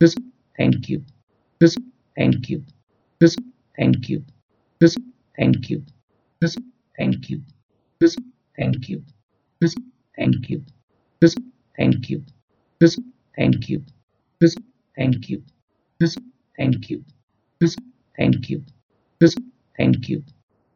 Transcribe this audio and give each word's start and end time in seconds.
this 0.00 0.14
thank 0.56 0.88
you 0.88 1.04
this 1.60 1.76
thank 2.16 2.48
you 2.48 2.64
this 3.20 3.36
thank 3.78 4.08
you 4.08 4.24
this 4.80 4.96
thank 5.38 5.68
you 5.70 5.82
this 6.40 6.56
thank 6.98 7.28
you 7.28 7.42
this 8.00 8.16
thank 8.56 8.88
you 8.88 9.02
this 9.60 9.74
thank 10.16 10.48
you 10.48 10.64
this 11.20 11.34
thank 11.76 12.08
you 12.10 12.24
this 12.80 12.96
thank 13.36 13.68
you 13.68 13.84
this 14.40 14.56
thank 14.96 15.28
you 15.30 15.44
this 16.00 16.16
thank 16.56 16.88
you 16.90 17.04
this 17.60 17.76
thank 18.16 18.48
you 18.48 18.64
this 19.20 19.36
thank 19.76 20.08
you 20.08 20.22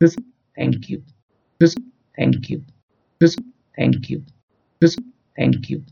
this 0.00 0.16
thank 0.56 0.88
you 0.88 1.02
this 1.58 1.76
thank 2.16 2.48
you 2.48 2.62
this 3.20 3.36
thank 3.76 4.10
you 4.10 4.22
this 4.80 4.96
thank 5.36 5.70
you 5.70 5.84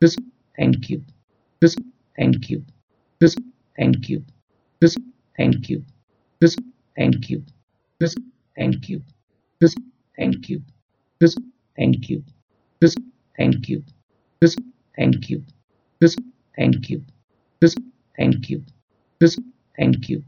this 0.00 0.16
thank 0.56 0.90
you 0.90 1.04
this 1.60 1.76
thank 2.20 2.50
you 2.50 2.62
this 3.18 3.34
thank 3.78 4.08
you 4.10 4.22
this 4.80 4.94
thank 5.38 5.70
you 5.70 5.82
this 6.40 6.54
thank 6.96 7.28
you 7.30 7.42
this 8.00 8.14
thank 8.58 8.88
you 8.90 9.00
this 9.58 9.74
thank 10.18 10.48
you 10.50 10.62
this 11.18 11.34
thank 11.78 12.08
you 12.10 12.22
this 12.80 12.94
thank 13.38 13.68
you 13.70 13.82
this 14.40 14.54
thank 14.98 15.30
you 15.30 15.42
this 16.00 16.14
thank 16.56 16.90
you 16.90 17.02
this 17.60 17.74
thank 18.18 18.50
you 18.50 18.62
this 19.20 19.36
thank 19.78 20.10
you 20.10 20.22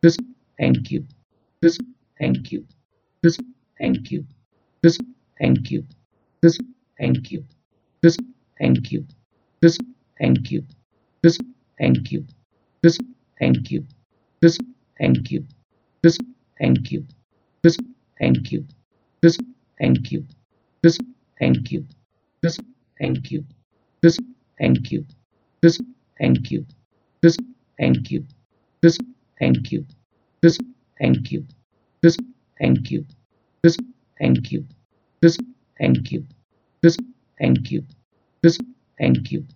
this 0.00 0.18
thank 0.60 0.92
you 0.92 1.04
this 1.60 1.76
thank 2.20 2.52
you 2.52 2.64
this 3.20 3.36
thank 3.80 4.10
you 4.12 4.24
this 4.80 4.96
thank 5.40 5.70
you 5.72 5.84
this 6.40 6.58
thank 7.00 7.32
you 7.32 7.44
this 8.00 8.16
thank 8.60 8.92
you 8.92 9.04
this 9.60 9.78
thank 10.20 10.50
you 10.52 10.64
this 11.22 11.38
thank 11.78 12.12
you 12.12 12.24
this 12.82 12.98
thank 13.38 13.70
you 13.70 13.86
this 14.40 14.58
thank 14.98 15.30
you 15.30 15.46
this 16.02 16.18
thank 16.58 16.90
you 16.92 17.06
this 17.62 17.76
thank 18.18 18.50
you 18.50 18.64
this 19.22 19.38
thank 19.78 20.10
you 20.12 20.24
this 20.82 20.98
thank 21.38 21.70
you 21.70 21.84
this 22.42 22.58
thank 22.98 23.30
you 23.30 23.44
this 24.02 24.18
thank 24.58 24.90
you 24.90 25.04
this 25.62 25.78
thank 26.18 26.50
you 26.50 26.66
this 27.22 27.38
thank 27.78 28.10
you 28.10 28.26
this 28.82 28.98
thank 29.38 29.70
you 29.72 29.86
this 30.42 30.58
thank 30.98 31.30
you 31.30 31.44
this 32.02 32.16
thank 32.58 32.90
you 32.90 33.04
this 33.62 33.76
thank 34.18 34.50
you 34.50 34.64
this 35.22 35.36
thank 35.78 36.10
you 36.12 36.24
this 36.82 36.96
thank 37.38 37.70
you 37.70 37.84
this 38.42 38.58
thank 38.98 39.32
you 39.32 39.46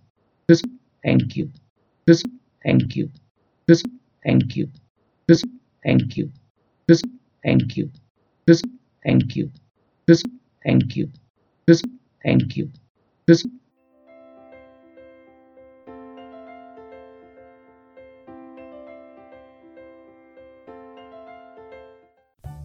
this 0.47 0.61
thank 1.07 1.37
you. 1.37 1.49
This 2.05 2.21
thank 2.65 2.95
you. 2.97 3.09
This 3.67 3.81
thank 4.25 4.57
you. 4.57 4.67
This 5.27 5.41
thank 5.85 6.17
you. 6.17 6.29
This 6.87 7.01
thank 7.43 7.77
you. 7.77 7.89
This 8.45 8.61
thank 9.05 9.35
you. 9.37 9.49
This 10.05 10.21
thank 10.65 10.95
you. 10.97 11.09
This 11.65 11.81
thank 12.23 12.57
you. 12.57 12.69
This 13.25 13.45